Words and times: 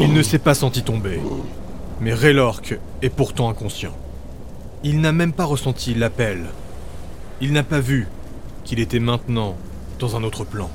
Il 0.00 0.12
ne 0.12 0.22
s'est 0.22 0.38
pas 0.38 0.54
senti 0.54 0.82
tomber. 0.82 1.20
Mais 2.00 2.12
Raylork 2.12 2.78
est 3.02 3.08
pourtant 3.08 3.48
inconscient. 3.48 3.96
Il 4.82 5.00
n'a 5.00 5.12
même 5.12 5.32
pas 5.32 5.44
ressenti 5.44 5.94
l'appel. 5.94 6.46
Il 7.40 7.52
n'a 7.52 7.62
pas 7.62 7.80
vu 7.80 8.08
qu'il 8.64 8.80
était 8.80 8.98
maintenant 8.98 9.56
dans 9.98 10.16
un 10.16 10.22
autre 10.24 10.44
plan. 10.44 10.70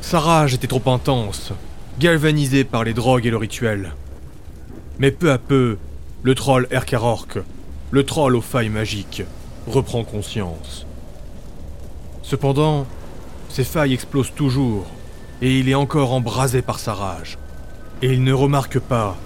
Sa 0.00 0.18
rage 0.18 0.54
était 0.54 0.66
trop 0.66 0.82
intense, 0.90 1.52
galvanisée 1.98 2.64
par 2.64 2.84
les 2.84 2.94
drogues 2.94 3.26
et 3.26 3.30
le 3.30 3.36
rituel. 3.36 3.94
Mais 4.98 5.10
peu 5.10 5.30
à 5.30 5.38
peu, 5.38 5.78
le 6.22 6.34
troll 6.34 6.66
Erkarork, 6.70 7.38
le 7.90 8.04
troll 8.04 8.36
aux 8.36 8.40
failles 8.40 8.68
magiques, 8.68 9.22
reprend 9.66 10.04
conscience. 10.04 10.86
Cependant, 12.22 12.86
ses 13.50 13.64
failles 13.64 13.92
explosent 13.92 14.32
toujours, 14.34 14.86
et 15.42 15.58
il 15.58 15.68
est 15.68 15.74
encore 15.74 16.12
embrasé 16.12 16.62
par 16.62 16.78
sa 16.78 16.94
rage. 16.94 17.36
Et 18.00 18.12
il 18.12 18.22
ne 18.22 18.32
remarque 18.32 18.78
pas 18.78 19.16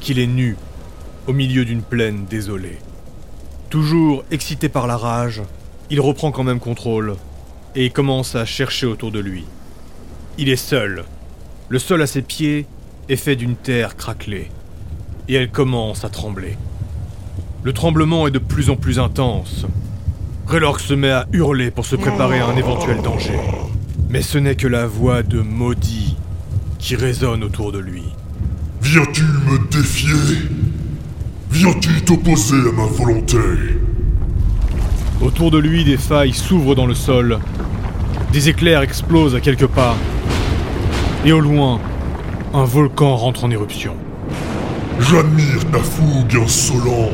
qu'il 0.00 0.18
est 0.18 0.26
nu 0.26 0.56
au 1.26 1.32
milieu 1.32 1.64
d'une 1.64 1.82
plaine 1.82 2.24
désolée. 2.28 2.78
Toujours 3.70 4.24
excité 4.30 4.68
par 4.68 4.86
la 4.86 4.96
rage, 4.96 5.42
il 5.90 6.00
reprend 6.00 6.30
quand 6.30 6.44
même 6.44 6.60
contrôle 6.60 7.16
et 7.74 7.90
commence 7.90 8.36
à 8.36 8.44
chercher 8.44 8.86
autour 8.86 9.10
de 9.10 9.18
lui. 9.18 9.44
Il 10.38 10.48
est 10.48 10.56
seul. 10.56 11.04
Le 11.68 11.78
sol 11.78 12.00
à 12.02 12.06
ses 12.06 12.22
pieds 12.22 12.66
est 13.08 13.16
fait 13.16 13.36
d'une 13.36 13.56
terre 13.56 13.96
craquelée. 13.96 14.50
Et 15.28 15.34
elle 15.34 15.50
commence 15.50 16.04
à 16.04 16.08
trembler. 16.08 16.56
Le 17.62 17.72
tremblement 17.72 18.26
est 18.26 18.30
de 18.30 18.38
plus 18.38 18.70
en 18.70 18.76
plus 18.76 18.98
intense. 18.98 19.66
Raylork 20.46 20.80
se 20.80 20.94
met 20.94 21.10
à 21.10 21.26
hurler 21.32 21.70
pour 21.70 21.86
se 21.86 21.96
préparer 21.96 22.40
à 22.40 22.46
un 22.46 22.56
éventuel 22.56 23.00
danger. 23.00 23.38
Mais 24.14 24.22
ce 24.22 24.38
n'est 24.38 24.54
que 24.54 24.68
la 24.68 24.86
voix 24.86 25.24
de 25.24 25.40
Maudit 25.40 26.16
qui 26.78 26.94
résonne 26.94 27.42
autour 27.42 27.72
de 27.72 27.80
lui. 27.80 28.04
Viens-tu 28.80 29.24
me 29.24 29.68
défier? 29.72 30.38
Viens-tu 31.50 32.00
t'opposer 32.02 32.54
à 32.54 32.72
ma 32.76 32.86
volonté? 32.86 33.38
Autour 35.20 35.50
de 35.50 35.58
lui, 35.58 35.82
des 35.82 35.96
failles 35.96 36.32
s'ouvrent 36.32 36.76
dans 36.76 36.86
le 36.86 36.94
sol. 36.94 37.40
Des 38.32 38.48
éclairs 38.48 38.82
explosent 38.82 39.34
à 39.34 39.40
quelques 39.40 39.66
pas. 39.66 39.96
Et 41.24 41.32
au 41.32 41.40
loin, 41.40 41.80
un 42.52 42.64
volcan 42.64 43.16
rentre 43.16 43.42
en 43.42 43.50
éruption. 43.50 43.96
J'admire 45.00 45.68
ta 45.72 45.80
fougue 45.80 46.36
insolent, 46.36 47.10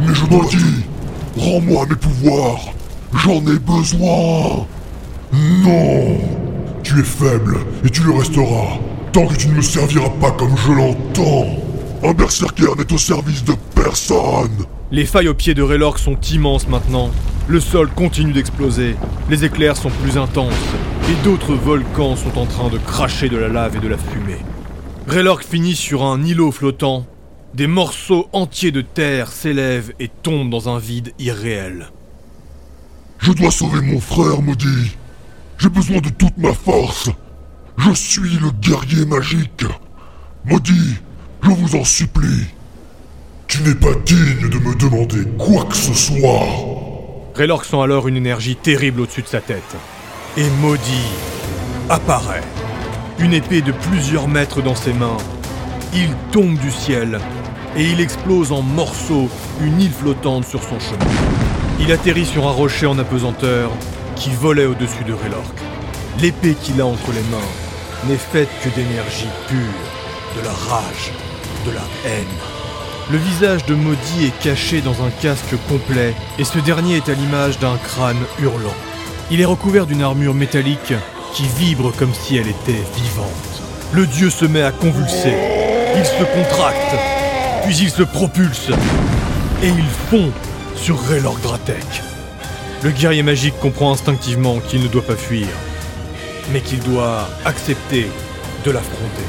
mais 0.00 0.14
je 0.14 0.24
dire, 0.24 0.86
rends-moi 1.36 1.84
mes 1.90 1.96
pouvoirs, 1.96 2.72
j'en 3.12 3.42
ai 3.52 3.58
besoin. 3.58 4.66
Non, 5.32 6.18
tu 6.82 7.00
es 7.00 7.04
faible 7.04 7.56
et 7.84 7.90
tu 7.90 8.02
le 8.02 8.12
resteras 8.12 8.78
tant 9.12 9.26
que 9.26 9.34
tu 9.34 9.48
ne 9.48 9.54
me 9.54 9.62
serviras 9.62 10.08
pas 10.20 10.30
comme 10.30 10.56
je 10.56 10.72
l'entends. 10.72 11.46
Un 12.02 12.14
berserker 12.14 12.74
n'est 12.76 12.92
au 12.92 12.98
service 12.98 13.44
de 13.44 13.52
personne. 13.74 14.64
Les 14.90 15.04
failles 15.04 15.28
au 15.28 15.34
pied 15.34 15.54
de 15.54 15.62
Raylork 15.62 15.98
sont 15.98 16.18
immenses 16.32 16.66
maintenant. 16.66 17.10
Le 17.46 17.60
sol 17.60 17.88
continue 17.90 18.32
d'exploser, 18.32 18.96
les 19.28 19.44
éclairs 19.44 19.76
sont 19.76 19.90
plus 19.90 20.16
intenses, 20.16 20.52
et 21.10 21.24
d'autres 21.24 21.54
volcans 21.54 22.16
sont 22.16 22.38
en 22.38 22.46
train 22.46 22.68
de 22.68 22.78
cracher 22.78 23.28
de 23.28 23.36
la 23.36 23.48
lave 23.48 23.76
et 23.76 23.80
de 23.80 23.88
la 23.88 23.98
fumée. 23.98 24.38
Raylork 25.08 25.44
finit 25.44 25.76
sur 25.76 26.04
un 26.04 26.22
îlot 26.22 26.52
flottant. 26.52 27.04
Des 27.54 27.66
morceaux 27.66 28.28
entiers 28.32 28.70
de 28.70 28.80
terre 28.80 29.30
s'élèvent 29.30 29.92
et 30.00 30.08
tombent 30.08 30.50
dans 30.50 30.68
un 30.68 30.78
vide 30.78 31.12
irréel. 31.18 31.90
Je 33.18 33.32
dois 33.32 33.50
sauver 33.50 33.82
mon 33.82 34.00
frère, 34.00 34.40
maudit. 34.40 34.96
J'ai 35.62 35.68
besoin 35.68 35.98
de 35.98 36.08
toute 36.08 36.36
ma 36.38 36.52
force. 36.52 37.08
Je 37.78 37.92
suis 37.92 38.36
le 38.40 38.50
guerrier 38.50 39.06
magique. 39.06 39.64
Maudit, 40.44 40.96
je 41.40 41.50
vous 41.50 41.76
en 41.76 41.84
supplie. 41.84 42.46
Tu 43.46 43.62
n'es 43.62 43.76
pas 43.76 43.94
digne 44.04 44.48
de 44.48 44.58
me 44.58 44.74
demander 44.74 45.24
quoi 45.38 45.64
que 45.66 45.76
ce 45.76 45.94
soit. 45.94 46.48
Raylork 47.36 47.64
sent 47.64 47.80
alors 47.80 48.08
une 48.08 48.16
énergie 48.16 48.56
terrible 48.56 49.02
au-dessus 49.02 49.22
de 49.22 49.28
sa 49.28 49.40
tête. 49.40 49.76
Et 50.36 50.50
Maudit 50.60 51.12
apparaît. 51.88 52.42
Une 53.20 53.32
épée 53.32 53.62
de 53.62 53.70
plusieurs 53.70 54.26
mètres 54.26 54.62
dans 54.62 54.74
ses 54.74 54.92
mains. 54.92 55.18
Il 55.94 56.08
tombe 56.32 56.58
du 56.58 56.72
ciel 56.72 57.20
et 57.76 57.84
il 57.84 58.00
explose 58.00 58.50
en 58.50 58.62
morceaux 58.62 59.28
une 59.60 59.80
île 59.80 59.92
flottante 59.92 60.44
sur 60.44 60.60
son 60.64 60.80
chemin. 60.80 61.06
Il 61.78 61.92
atterrit 61.92 62.26
sur 62.26 62.48
un 62.48 62.52
rocher 62.52 62.86
en 62.86 62.98
apesanteur 62.98 63.70
qui 64.16 64.30
volait 64.30 64.66
au-dessus 64.66 65.04
de 65.04 65.12
Raylork. 65.12 65.58
L'épée 66.20 66.54
qu'il 66.54 66.80
a 66.80 66.86
entre 66.86 67.12
les 67.12 67.22
mains 67.30 68.08
n'est 68.08 68.16
faite 68.16 68.48
que 68.62 68.68
d'énergie 68.70 69.28
pure, 69.48 70.36
de 70.36 70.44
la 70.44 70.52
rage, 70.52 71.12
de 71.66 71.70
la 71.70 71.82
haine. 72.04 72.26
Le 73.10 73.18
visage 73.18 73.64
de 73.66 73.74
Maudit 73.74 74.26
est 74.26 74.42
caché 74.42 74.80
dans 74.80 75.02
un 75.04 75.10
casque 75.10 75.54
complet, 75.68 76.14
et 76.38 76.44
ce 76.44 76.58
dernier 76.58 76.96
est 76.96 77.08
à 77.08 77.14
l'image 77.14 77.58
d'un 77.58 77.76
crâne 77.76 78.22
hurlant. 78.40 78.74
Il 79.30 79.40
est 79.40 79.46
recouvert 79.46 79.86
d'une 79.86 80.02
armure 80.02 80.34
métallique 80.34 80.94
qui 81.34 81.44
vibre 81.58 81.92
comme 81.96 82.14
si 82.14 82.36
elle 82.36 82.48
était 82.48 82.84
vivante. 82.96 83.62
Le 83.92 84.06
dieu 84.06 84.30
se 84.30 84.44
met 84.44 84.62
à 84.62 84.72
convulser, 84.72 85.34
il 85.96 86.04
se 86.04 86.24
contracte, 86.24 86.94
puis 87.64 87.76
il 87.76 87.90
se 87.90 88.02
propulse, 88.02 88.70
et 89.62 89.68
il 89.68 89.84
fond 90.10 90.30
sur 90.76 91.00
Raylord 91.00 91.38
Dratek. 91.42 92.11
Le 92.84 92.90
guerrier 92.90 93.22
magique 93.22 93.54
comprend 93.60 93.92
instinctivement 93.92 94.58
qu'il 94.58 94.82
ne 94.82 94.88
doit 94.88 95.06
pas 95.06 95.14
fuir, 95.14 95.46
mais 96.52 96.60
qu'il 96.60 96.80
doit 96.80 97.28
accepter 97.44 98.08
de 98.64 98.70
l'affronter. 98.72 99.22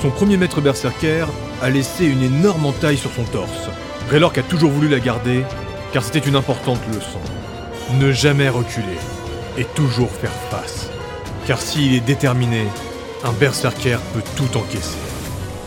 Son 0.00 0.08
premier 0.08 0.38
maître 0.38 0.62
berserker 0.62 1.26
a 1.60 1.68
laissé 1.68 2.06
une 2.06 2.22
énorme 2.22 2.64
entaille 2.64 2.96
sur 2.96 3.10
son 3.12 3.24
torse. 3.24 3.68
Raylork 4.10 4.38
a 4.38 4.42
toujours 4.42 4.70
voulu 4.70 4.88
la 4.88 4.98
garder, 4.98 5.44
car 5.92 6.02
c'était 6.02 6.26
une 6.26 6.36
importante 6.36 6.80
leçon. 6.88 7.20
Ne 8.00 8.12
jamais 8.12 8.48
reculer, 8.48 8.98
et 9.58 9.64
toujours 9.64 10.10
faire 10.10 10.32
face. 10.50 10.88
Car 11.46 11.60
s'il 11.60 11.92
est 11.94 12.00
déterminé, 12.00 12.62
un 13.24 13.32
berserker 13.32 13.98
peut 14.14 14.22
tout 14.36 14.56
encaisser. 14.56 14.96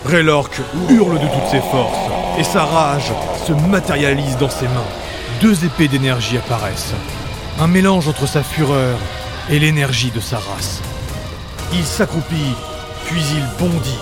Raylork 0.04 0.60
hurle 0.90 1.20
de 1.20 1.28
toutes 1.28 1.52
ses 1.52 1.62
forces, 1.62 2.10
et 2.40 2.44
sa 2.44 2.64
rage 2.64 3.12
se 3.46 3.52
matérialise 3.54 4.38
dans 4.38 4.50
ses 4.50 4.66
mains. 4.66 5.07
Deux 5.42 5.66
épées 5.66 5.88
d'énergie 5.88 6.38
apparaissent. 6.38 6.96
Un 7.60 7.68
mélange 7.68 8.08
entre 8.08 8.28
sa 8.28 8.42
fureur 8.42 8.98
et 9.52 9.60
l'énergie 9.60 10.10
de 10.10 10.20
sa 10.20 10.38
race. 10.38 10.82
Il 11.74 11.84
s'accroupit, 11.84 12.56
puis 13.06 13.22
il 13.36 13.46
bondit, 13.60 14.00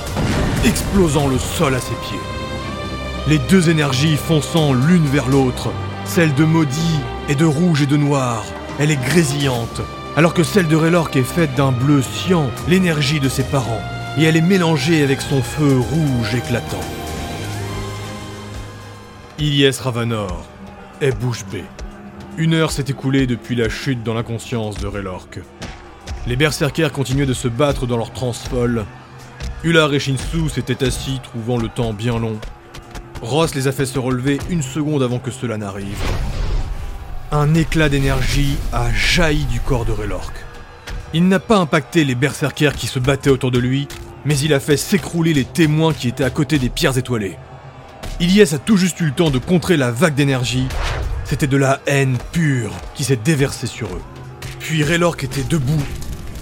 explosant 0.63 1.27
le 1.27 1.37
sol 1.37 1.75
à 1.75 1.81
ses 1.81 1.95
pieds. 2.07 2.19
Les 3.27 3.37
deux 3.37 3.69
énergies 3.69 4.15
fonçant 4.15 4.71
l'une 4.71 5.05
vers 5.07 5.27
l'autre, 5.27 5.71
celle 6.05 6.33
de 6.35 6.45
Maudit 6.45 7.01
est 7.27 7.35
de 7.35 7.45
rouge 7.45 7.81
et 7.81 7.85
de 7.85 7.97
noir, 7.97 8.45
elle 8.79 8.91
est 8.91 9.03
grésillante, 9.03 9.81
alors 10.15 10.33
que 10.33 10.43
celle 10.43 10.67
de 10.67 10.75
Raylork 10.77 11.17
est 11.17 11.23
faite 11.23 11.53
d'un 11.55 11.73
bleu 11.73 12.01
cyan, 12.01 12.49
l'énergie 12.69 13.19
de 13.19 13.27
ses 13.27 13.43
parents, 13.43 13.81
et 14.17 14.23
elle 14.23 14.37
est 14.37 14.41
mélangée 14.41 15.03
avec 15.03 15.19
son 15.19 15.41
feu 15.41 15.79
rouge 15.79 16.33
éclatant. 16.33 16.79
Ilyes 19.37 19.79
Ravanor 19.81 20.45
est 21.01 21.11
bouche 21.11 21.45
bée. 21.51 21.63
Une 22.37 22.53
heure 22.53 22.71
s'est 22.71 22.85
écoulée 22.87 23.27
depuis 23.27 23.55
la 23.55 23.69
chute 23.69 24.03
dans 24.03 24.13
l'inconscience 24.13 24.77
de 24.77 24.87
Raylork. 24.87 25.39
Les 26.27 26.35
berserkers 26.35 26.91
continuaient 26.91 27.25
de 27.25 27.33
se 27.33 27.47
battre 27.47 27.85
dans 27.85 27.97
leur 27.97 28.11
transe 28.11 28.47
folle. 28.47 28.85
Ular 29.63 29.93
et 29.93 29.99
Shinsu 29.99 30.49
s'étaient 30.49 30.83
assis, 30.85 31.19
trouvant 31.23 31.57
le 31.57 31.69
temps 31.69 31.93
bien 31.93 32.19
long. 32.19 32.39
Ross 33.21 33.55
les 33.55 33.67
a 33.67 33.71
fait 33.71 33.85
se 33.85 33.99
relever 33.99 34.39
une 34.49 34.61
seconde 34.61 35.03
avant 35.03 35.19
que 35.19 35.31
cela 35.31 35.57
n'arrive. 35.57 35.97
Un 37.31 37.53
éclat 37.55 37.89
d'énergie 37.89 38.57
a 38.71 38.91
jailli 38.93 39.45
du 39.45 39.59
corps 39.59 39.85
de 39.85 39.91
Raylork. 39.91 40.33
Il 41.13 41.27
n'a 41.27 41.39
pas 41.39 41.57
impacté 41.57 42.03
les 42.03 42.15
berserkers 42.15 42.75
qui 42.75 42.87
se 42.87 42.99
battaient 42.99 43.29
autour 43.29 43.51
de 43.51 43.59
lui, 43.59 43.87
mais 44.25 44.37
il 44.39 44.53
a 44.53 44.59
fait 44.59 44.77
s'écrouler 44.77 45.33
les 45.33 45.45
témoins 45.45 45.93
qui 45.93 46.07
étaient 46.07 46.23
à 46.23 46.29
côté 46.29 46.59
des 46.59 46.69
pierres 46.69 46.97
étoilées. 46.97 47.37
Ilyes 48.21 48.53
a 48.53 48.59
tout 48.59 48.77
juste 48.77 49.01
eu 49.01 49.05
le 49.05 49.11
temps 49.11 49.29
de 49.29 49.39
contrer 49.39 49.75
la 49.75 49.91
vague 49.91 50.15
d'énergie. 50.15 50.67
C'était 51.25 51.47
de 51.47 51.57
la 51.57 51.81
haine 51.85 52.17
pure 52.31 52.71
qui 52.93 53.03
s'est 53.03 53.17
déversée 53.17 53.67
sur 53.67 53.87
eux. 53.87 54.01
Puis 54.59 54.83
Raylork 54.83 55.25
était 55.25 55.43
debout. 55.43 55.83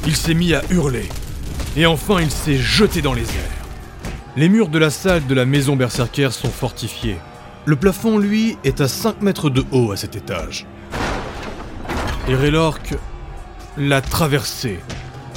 Il 0.05 0.15
s'est 0.15 0.35
mis 0.35 0.53
à 0.53 0.61
hurler. 0.69 1.09
Et 1.75 1.87
enfin, 1.87 2.21
il 2.21 2.29
s'est 2.29 2.57
jeté 2.57 3.01
dans 3.01 3.13
les 3.13 3.23
airs. 3.23 3.65
Les 4.35 4.49
murs 4.49 4.67
de 4.67 4.77
la 4.77 4.91
salle 4.91 5.25
de 5.25 5.33
la 5.33 5.45
maison 5.45 5.75
berserker 5.75 6.29
sont 6.31 6.49
fortifiés. 6.49 7.17
Le 7.65 7.75
plafond, 7.75 8.19
lui, 8.19 8.57
est 8.63 8.79
à 8.79 8.87
5 8.87 9.21
mètres 9.23 9.49
de 9.49 9.65
haut 9.71 9.91
à 9.91 9.97
cet 9.97 10.15
étage. 10.15 10.67
Et 12.27 12.35
Raylork 12.35 12.93
l'a 13.77 14.01
traversé 14.01 14.79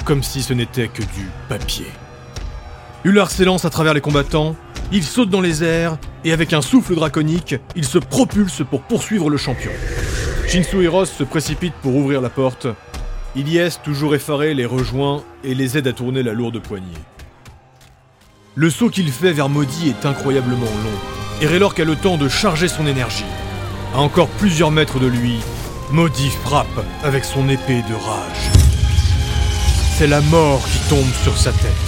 comme 0.04 0.22
si 0.22 0.42
ce 0.42 0.52
n'était 0.52 0.88
que 0.88 1.02
du 1.02 1.30
papier. 1.48 1.86
Ular 3.04 3.30
s'élance 3.30 3.64
à 3.64 3.70
travers 3.70 3.94
les 3.94 4.00
combattants, 4.00 4.54
il 4.92 5.02
saute 5.02 5.30
dans 5.30 5.40
les 5.40 5.64
airs 5.64 5.98
et 6.24 6.32
avec 6.32 6.52
un 6.52 6.62
souffle 6.62 6.94
draconique, 6.94 7.56
il 7.74 7.84
se 7.84 7.98
propulse 7.98 8.62
pour 8.68 8.82
poursuivre 8.82 9.30
le 9.30 9.36
champion. 9.36 9.72
Shinsu 10.48 10.82
et 10.82 10.88
Ross 10.88 11.10
se 11.10 11.24
précipitent 11.24 11.74
pour 11.82 11.96
ouvrir 11.96 12.20
la 12.20 12.30
porte, 12.30 12.68
Ilyes, 13.36 13.78
toujours 13.84 14.14
effaré, 14.14 14.54
les 14.54 14.64
rejoint 14.64 15.22
et 15.44 15.54
les 15.54 15.76
aide 15.76 15.88
à 15.88 15.92
tourner 15.92 16.22
la 16.22 16.32
lourde 16.32 16.58
poignée. 16.58 16.86
Le 18.54 18.70
saut 18.70 18.88
qu'il 18.88 19.10
fait 19.12 19.32
vers 19.32 19.50
Maudit 19.50 19.90
est 19.90 20.06
incroyablement 20.06 20.64
long, 20.64 21.42
et 21.42 21.46
Raylork 21.46 21.78
a 21.78 21.84
le 21.84 21.96
temps 21.96 22.16
de 22.16 22.30
charger 22.30 22.68
son 22.68 22.86
énergie. 22.86 23.26
À 23.94 23.98
encore 23.98 24.28
plusieurs 24.28 24.70
mètres 24.70 24.98
de 24.98 25.06
lui, 25.06 25.36
Maudit 25.90 26.30
frappe 26.44 26.84
avec 27.04 27.26
son 27.26 27.48
épée 27.50 27.82
de 27.82 27.94
rage. 27.94 28.50
C'est 29.98 30.06
la 30.06 30.22
mort 30.22 30.64
qui 30.64 30.78
tombe 30.88 31.12
sur 31.22 31.36
sa 31.36 31.52
tête. 31.52 31.85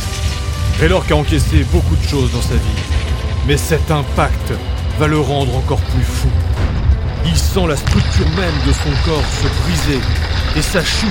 Raylork 0.81 1.11
a 1.11 1.17
encaissé 1.17 1.67
beaucoup 1.73 1.97
de 1.97 2.07
choses 2.07 2.31
dans 2.31 2.41
sa 2.41 2.55
vie, 2.55 2.83
mais 3.49 3.57
cet 3.57 3.91
impact 3.91 4.53
va 4.97 5.09
le 5.09 5.19
rendre 5.19 5.57
encore 5.57 5.81
plus 5.81 6.05
fou. 6.05 6.29
Il 7.27 7.37
sent 7.37 7.67
la 7.67 7.75
structure 7.75 8.29
même 8.37 8.55
de 8.65 8.73
son 8.73 8.91
corps 9.05 9.25
se 9.43 9.49
briser 9.65 10.01
et 10.57 10.63
sa 10.63 10.85
chute 10.85 11.11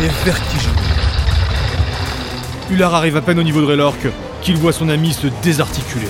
est 0.00 0.24
vertigineuse. 0.24 0.74
Ular 2.68 2.96
arrive 2.96 3.16
à 3.16 3.22
peine 3.22 3.38
au 3.38 3.44
niveau 3.44 3.60
de 3.60 3.66
Raylork 3.66 4.08
qu'il 4.42 4.56
voit 4.56 4.72
son 4.72 4.88
ami 4.88 5.12
se 5.12 5.28
désarticuler 5.40 6.08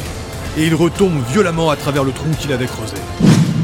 et 0.56 0.66
il 0.66 0.74
retombe 0.74 1.22
violemment 1.30 1.68
à 1.68 1.76
travers 1.76 2.02
le 2.02 2.12
trou 2.12 2.30
qu'il 2.40 2.52
avait 2.52 2.64
creusé. 2.64 2.96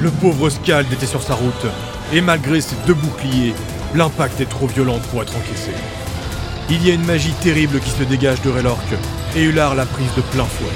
Le 0.02 0.10
pauvre 0.10 0.50
Scald 0.50 0.92
était 0.92 1.06
sur 1.06 1.22
sa 1.22 1.36
route 1.36 1.66
et 2.12 2.20
malgré 2.20 2.60
ses 2.60 2.76
deux 2.86 2.92
boucliers, 2.92 3.54
l'impact 3.94 4.42
est 4.42 4.50
trop 4.50 4.66
violent 4.66 4.98
pour 5.10 5.22
être 5.22 5.34
encaissé. 5.34 5.70
Il 6.70 6.86
y 6.86 6.90
a 6.90 6.94
une 6.94 7.04
magie 7.04 7.32
terrible 7.40 7.80
qui 7.80 7.90
se 7.90 8.02
dégage 8.04 8.40
de 8.42 8.50
Raylork 8.50 8.94
et 9.36 9.42
Ular 9.42 9.74
l'a 9.74 9.84
prise 9.86 10.14
de 10.16 10.22
plein 10.22 10.44
fouet. 10.44 10.70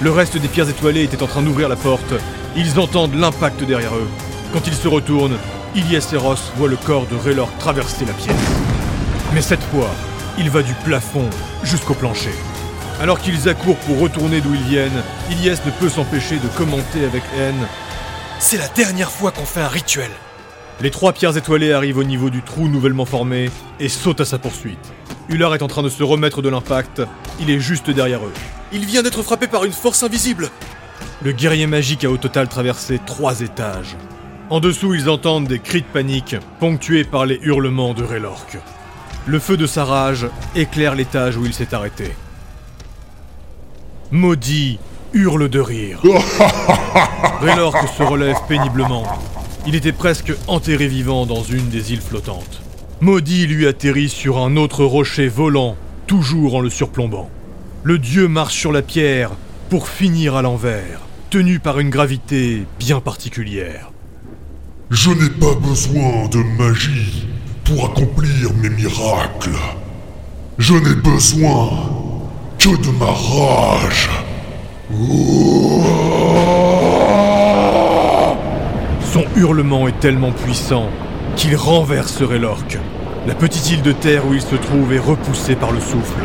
Le 0.00 0.10
reste 0.10 0.36
des 0.36 0.48
pierres 0.48 0.68
étoilées 0.68 1.04
était 1.04 1.22
en 1.22 1.26
train 1.26 1.42
d'ouvrir 1.42 1.68
la 1.68 1.76
porte. 1.76 2.14
Ils 2.56 2.80
entendent 2.80 3.14
l'impact 3.14 3.62
derrière 3.62 3.94
eux. 3.94 4.08
Quand 4.52 4.66
ils 4.66 4.74
se 4.74 4.88
retournent, 4.88 5.38
Ilyes 5.74 6.00
et 6.12 6.16
Ross 6.16 6.52
voient 6.56 6.68
le 6.68 6.76
corps 6.76 7.06
de 7.06 7.16
Raylork 7.16 7.56
traverser 7.58 8.04
la 8.04 8.12
pièce. 8.14 8.34
Mais 9.32 9.42
cette 9.42 9.62
fois, 9.64 9.90
il 10.38 10.50
va 10.50 10.62
du 10.62 10.74
plafond 10.84 11.28
jusqu'au 11.62 11.94
plancher. 11.94 12.34
Alors 13.00 13.20
qu'ils 13.20 13.48
accourent 13.48 13.78
pour 13.78 14.00
retourner 14.00 14.40
d'où 14.40 14.54
ils 14.54 14.62
viennent, 14.62 15.02
Ilyes 15.30 15.60
ne 15.64 15.70
peut 15.70 15.88
s'empêcher 15.88 16.36
de 16.36 16.48
commenter 16.48 17.04
avec 17.04 17.22
haine 17.38 17.66
C'est 18.38 18.58
la 18.58 18.68
dernière 18.68 19.10
fois 19.10 19.30
qu'on 19.30 19.46
fait 19.46 19.60
un 19.60 19.68
rituel. 19.68 20.10
Les 20.80 20.90
trois 20.90 21.12
pierres 21.12 21.36
étoilées 21.36 21.72
arrivent 21.72 21.98
au 21.98 22.04
niveau 22.04 22.30
du 22.30 22.42
trou 22.42 22.68
nouvellement 22.68 23.04
formé 23.04 23.50
et 23.78 23.88
sautent 23.88 24.20
à 24.20 24.24
sa 24.24 24.38
poursuite. 24.38 24.92
Ular 25.28 25.54
est 25.54 25.62
en 25.62 25.68
train 25.68 25.82
de 25.82 25.88
se 25.88 26.02
remettre 26.02 26.42
de 26.42 26.48
l'impact, 26.48 27.02
il 27.40 27.50
est 27.50 27.60
juste 27.60 27.90
derrière 27.90 28.24
eux. 28.24 28.32
Il 28.72 28.86
vient 28.86 29.02
d'être 29.02 29.22
frappé 29.22 29.46
par 29.46 29.64
une 29.64 29.72
force 29.72 30.02
invisible. 30.02 30.50
Le 31.22 31.32
guerrier 31.32 31.66
magique 31.66 32.04
a 32.04 32.10
au 32.10 32.16
total 32.16 32.48
traversé 32.48 32.98
trois 33.04 33.40
étages. 33.40 33.96
En 34.50 34.60
dessous, 34.60 34.94
ils 34.94 35.08
entendent 35.08 35.46
des 35.46 35.60
cris 35.60 35.82
de 35.82 35.86
panique, 35.86 36.36
ponctués 36.58 37.04
par 37.04 37.26
les 37.26 37.38
hurlements 37.42 37.94
de 37.94 38.02
Raylork. 38.02 38.58
Le 39.26 39.38
feu 39.38 39.56
de 39.56 39.66
sa 39.66 39.84
rage 39.84 40.26
éclaire 40.56 40.94
l'étage 40.94 41.36
où 41.36 41.46
il 41.46 41.54
s'est 41.54 41.74
arrêté. 41.74 42.12
Maudit 44.10 44.78
hurle 45.12 45.48
de 45.48 45.60
rire. 45.60 46.00
Raylork 47.40 47.88
se 47.96 48.02
relève 48.02 48.36
péniblement. 48.48 49.04
Il 49.64 49.76
était 49.76 49.92
presque 49.92 50.32
enterré 50.48 50.88
vivant 50.88 51.24
dans 51.24 51.44
une 51.44 51.68
des 51.68 51.92
îles 51.92 52.00
flottantes. 52.00 52.62
Maudit 53.00 53.46
lui 53.46 53.66
atterrit 53.68 54.08
sur 54.08 54.38
un 54.38 54.56
autre 54.56 54.84
rocher 54.84 55.28
volant, 55.28 55.76
toujours 56.08 56.56
en 56.56 56.60
le 56.60 56.70
surplombant. 56.70 57.30
Le 57.84 57.98
dieu 57.98 58.26
marche 58.26 58.58
sur 58.58 58.72
la 58.72 58.82
pierre 58.82 59.30
pour 59.70 59.88
finir 59.88 60.34
à 60.34 60.42
l'envers, 60.42 61.00
tenu 61.30 61.60
par 61.60 61.78
une 61.78 61.90
gravité 61.90 62.66
bien 62.80 63.00
particulière. 63.00 63.92
Je 64.90 65.10
n'ai 65.10 65.30
pas 65.30 65.54
besoin 65.54 66.28
de 66.28 66.38
magie 66.58 67.26
pour 67.64 67.84
accomplir 67.84 68.52
mes 68.54 68.68
miracles. 68.68 69.56
Je 70.58 70.74
n'ai 70.74 70.96
besoin 70.96 71.70
que 72.58 72.68
de 72.68 72.90
ma 72.98 73.06
rage. 73.06 74.10
Son 79.12 79.26
hurlement 79.36 79.88
est 79.88 80.00
tellement 80.00 80.32
puissant 80.32 80.88
qu'il 81.36 81.54
renverse 81.54 82.22
Raylork. 82.22 82.78
La 83.26 83.34
petite 83.34 83.70
île 83.70 83.82
de 83.82 83.92
terre 83.92 84.26
où 84.26 84.32
il 84.32 84.40
se 84.40 84.54
trouve 84.54 84.90
est 84.94 84.98
repoussée 84.98 85.54
par 85.54 85.70
le 85.70 85.80
souffle. 85.80 86.22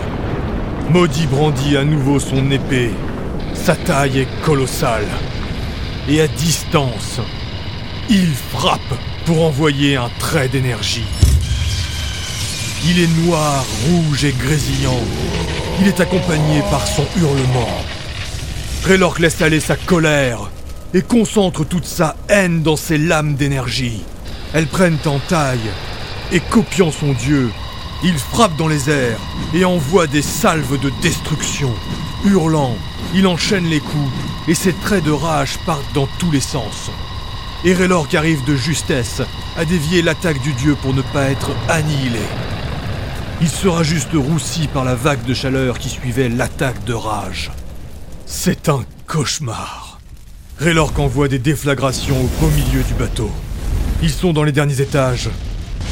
Maudit 0.89 1.27
brandit 1.27 1.75
à 1.75 1.83
nouveau 1.83 2.17
son 2.17 2.49
épée. 2.49 2.91
Sa 3.53 3.75
taille 3.75 4.19
est 4.19 4.41
colossale. 4.41 5.07
Et 6.07 6.21
à 6.21 6.29
distance, 6.29 7.19
il 8.09 8.33
frappe 8.33 8.79
pour 9.25 9.43
envoyer 9.43 9.97
un 9.97 10.09
trait 10.17 10.47
d'énergie. 10.47 11.03
Il 12.85 13.01
est 13.01 13.25
noir, 13.25 13.65
rouge 13.89 14.23
et 14.23 14.31
grésillant. 14.31 15.03
Il 15.81 15.89
est 15.89 15.99
accompagné 15.99 16.61
par 16.71 16.87
son 16.87 17.03
hurlement. 17.17 17.67
Raylork 18.85 19.19
laisse 19.19 19.41
aller 19.41 19.59
sa 19.59 19.75
colère 19.75 20.49
et 20.93 21.01
concentre 21.01 21.65
toute 21.65 21.85
sa 21.85 22.15
haine 22.29 22.63
dans 22.63 22.75
ses 22.75 22.97
lames 22.97 23.35
d'énergie. 23.35 24.03
Elles 24.53 24.67
prennent 24.67 24.97
en 25.05 25.19
taille 25.19 25.71
et 26.31 26.39
copiant 26.39 26.91
son 26.91 27.13
dieu, 27.13 27.51
il 28.03 28.17
frappe 28.17 28.55
dans 28.57 28.67
les 28.67 28.89
airs 28.89 29.19
et 29.53 29.65
envoie 29.65 30.07
des 30.07 30.21
salves 30.21 30.79
de 30.79 30.91
destruction. 31.01 31.73
Hurlant, 32.25 32.75
il 33.13 33.25
enchaîne 33.27 33.65
les 33.65 33.79
coups 33.79 34.11
et 34.47 34.53
ses 34.53 34.73
traits 34.73 35.03
de 35.03 35.11
rage 35.11 35.57
partent 35.65 35.93
dans 35.93 36.07
tous 36.19 36.31
les 36.31 36.41
sens. 36.41 36.91
Et 37.63 37.73
Raylork 37.73 38.13
arrive 38.13 38.43
de 38.45 38.55
justesse 38.55 39.21
à 39.57 39.65
dévier 39.65 40.01
l'attaque 40.01 40.41
du 40.41 40.53
dieu 40.53 40.75
pour 40.81 40.93
ne 40.93 41.01
pas 41.01 41.23
être 41.23 41.49
annihilé. 41.69 42.21
Il 43.41 43.49
sera 43.49 43.83
juste 43.83 44.13
roussi 44.13 44.67
par 44.67 44.83
la 44.83 44.95
vague 44.95 45.23
de 45.23 45.33
chaleur 45.33 45.79
qui 45.79 45.89
suivait 45.89 46.29
l'attaque 46.29 46.83
de 46.85 46.93
rage. 46.93 47.51
C'est 48.25 48.69
un 48.69 48.83
cauchemar. 49.07 49.86
Raylork 50.59 50.97
envoie 50.97 51.27
des 51.27 51.37
déflagrations 51.37 52.19
au 52.19 52.27
beau 52.41 52.47
milieu 52.47 52.81
du 52.81 52.95
bateau. 52.95 53.29
Ils 54.01 54.09
sont 54.09 54.33
dans 54.33 54.43
les 54.43 54.51
derniers 54.51 54.81
étages. 54.81 55.29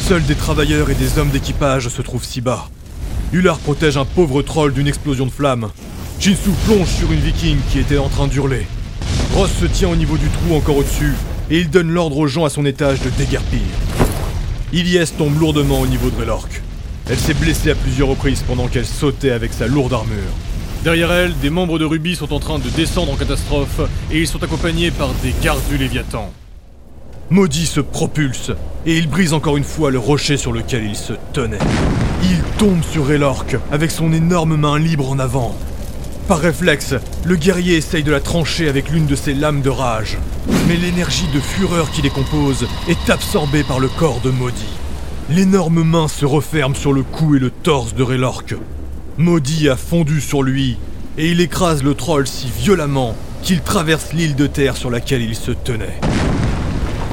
Seuls 0.08 0.24
des 0.24 0.34
travailleurs 0.34 0.90
et 0.90 0.96
des 0.96 1.20
hommes 1.20 1.30
d'équipage 1.30 1.88
se 1.90 2.02
trouvent 2.02 2.26
si 2.26 2.42
bas. 2.42 2.68
Ular 3.32 3.60
protège 3.60 3.96
un 3.96 4.06
pauvre 4.06 4.42
troll 4.42 4.74
d'une 4.74 4.88
explosion 4.88 5.28
de 5.28 5.32
flammes. 5.32 5.70
Jinsu 6.20 6.50
plonge 6.66 6.88
sur 6.88 7.12
une 7.12 7.20
viking 7.20 7.58
qui 7.70 7.78
était 7.78 8.00
en 8.00 8.10
train 8.10 8.26
d'hurler. 8.26 8.66
Ross 9.36 9.52
se 9.52 9.66
tient 9.66 9.90
au 9.90 9.96
niveau 9.96 10.18
du 10.18 10.30
trou 10.30 10.56
encore 10.56 10.78
au-dessus 10.78 11.14
et 11.52 11.60
il 11.60 11.70
donne 11.70 11.92
l'ordre 11.92 12.18
aux 12.18 12.28
gens 12.28 12.46
à 12.46 12.50
son 12.50 12.66
étage 12.66 13.02
de 13.02 13.12
déguerpir. 13.12 13.62
Ilyes 14.74 15.12
tombe 15.16 15.40
lourdement 15.40 15.82
au 15.82 15.88
niveau 15.88 16.10
de 16.10 16.18
Raylork. 16.18 16.64
Elle 17.08 17.20
s'est 17.20 17.36
blessée 17.36 17.70
à 17.70 17.76
plusieurs 17.76 18.08
reprises 18.08 18.42
pendant 18.42 18.68
qu'elle 18.68 18.88
sautait 18.88 19.30
avec 19.30 19.54
sa 19.54 19.68
lourde 19.68 19.94
armure. 19.94 20.34
Derrière 20.86 21.12
elle, 21.12 21.36
des 21.40 21.50
membres 21.50 21.80
de 21.80 21.84
Ruby 21.84 22.16
sont 22.16 22.32
en 22.32 22.40
train 22.40 22.60
de 22.60 22.70
descendre 22.70 23.12
en 23.12 23.16
catastrophe 23.16 23.82
et 24.12 24.22
ils 24.22 24.28
sont 24.28 24.44
accompagnés 24.44 24.92
par 24.92 25.10
des 25.24 25.34
gardes 25.42 25.68
du 25.68 25.80
Léviathan. 25.80 26.32
Maudit 27.32 27.66
se 27.66 27.80
propulse 27.80 28.52
et 28.86 28.96
il 28.96 29.10
brise 29.10 29.34
encore 29.34 29.58
une 29.58 29.64
fois 29.64 29.90
le 29.90 29.98
rocher 29.98 30.38
sur 30.38 30.52
lequel 30.52 30.86
il 30.86 30.96
se 30.96 31.14
tenait. 31.34 31.58
Il 32.22 32.38
tombe 32.60 32.84
sur 32.84 33.08
Raylork 33.08 33.58
avec 33.72 33.90
son 33.90 34.14
énorme 34.14 34.58
main 34.58 34.78
libre 34.78 35.10
en 35.10 35.18
avant. 35.18 35.56
Par 36.28 36.38
réflexe, 36.38 36.94
le 37.24 37.36
guerrier 37.36 37.78
essaye 37.78 38.04
de 38.04 38.12
la 38.12 38.20
trancher 38.20 38.70
avec 38.70 38.92
l'une 38.92 39.08
de 39.08 39.16
ses 39.16 39.34
lames 39.34 39.64
de 39.64 39.72
rage. 39.72 40.20
Mais 40.68 40.78
l'énergie 40.78 41.28
de 41.34 41.40
fureur 41.40 41.90
qui 41.90 42.04
les 42.04 42.12
compose 42.12 42.68
est 42.88 43.10
absorbée 43.10 43.64
par 43.64 43.80
le 43.80 43.88
corps 43.88 44.22
de 44.24 44.30
Maudit. 44.30 44.78
L'énorme 45.32 45.82
main 45.82 46.08
se 46.08 46.28
referme 46.28 46.76
sur 46.76 46.94
le 46.94 47.02
cou 47.02 47.36
et 47.36 47.40
le 47.40 47.50
torse 47.50 47.96
de 47.96 48.04
Raylork. 48.04 48.54
Maudit 49.18 49.70
a 49.70 49.78
fondu 49.78 50.20
sur 50.20 50.44
lui 50.44 50.78
et 51.18 51.32
il 51.32 51.40
écrase 51.40 51.84
le 51.84 51.94
troll 51.94 52.28
si 52.28 52.48
violemment 52.50 53.16
qu'il 53.44 53.62
traverse 53.62 54.12
l'île 54.12 54.36
de 54.36 54.46
terre 54.46 54.76
sur 54.76 54.90
laquelle 54.90 55.22
il 55.22 55.36
se 55.36 55.52
tenait. 55.52 56.02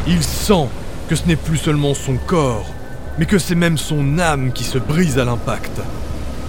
Il 0.08 0.22
sent 0.24 0.66
que 1.08 1.14
ce 1.14 1.26
n'est 1.28 1.36
plus 1.36 1.58
seulement 1.58 1.94
son 1.94 2.16
corps, 2.16 2.66
mais 3.18 3.26
que 3.26 3.38
c'est 3.38 3.54
même 3.54 3.78
son 3.78 4.18
âme 4.18 4.52
qui 4.52 4.64
se 4.64 4.78
brise 4.78 5.18
à 5.20 5.24
l'impact. 5.24 5.80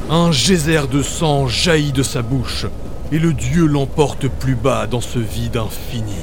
Un 0.09 0.31
geyser 0.31 0.87
de 0.91 1.03
sang 1.03 1.47
jaillit 1.47 1.91
de 1.91 2.01
sa 2.01 2.23
bouche, 2.23 2.65
et 3.11 3.19
le 3.19 3.33
dieu 3.33 3.67
l'emporte 3.67 4.27
plus 4.27 4.55
bas 4.55 4.87
dans 4.87 5.01
ce 5.01 5.19
vide 5.19 5.57
infini. 5.57 6.17